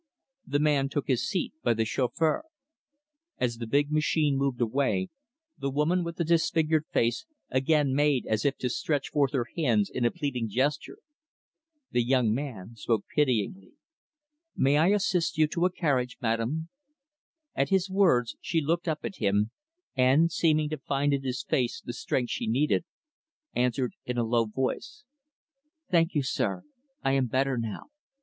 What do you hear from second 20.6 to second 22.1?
to find in his face the